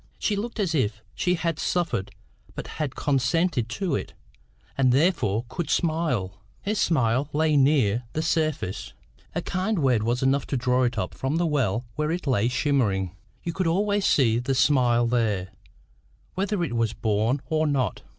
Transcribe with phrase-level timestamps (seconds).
[0.17, 2.09] She looked as if she had suffered
[2.55, 4.15] but had consented to it,
[4.75, 6.41] and therefore could smile.
[6.63, 8.93] Her smile lay near the surface.
[9.35, 12.47] A kind word was enough to draw it up from the well where it lay
[12.47, 15.49] shimmering: you could always see the smile there,
[16.33, 18.01] whether it was born or not.